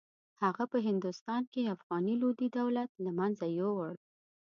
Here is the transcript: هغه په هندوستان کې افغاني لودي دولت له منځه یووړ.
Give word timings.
هغه 0.43 0.63
په 0.71 0.77
هندوستان 0.87 1.41
کې 1.51 1.71
افغاني 1.75 2.15
لودي 2.21 2.47
دولت 2.59 2.91
له 3.03 3.11
منځه 3.19 3.45
یووړ. 3.57 3.93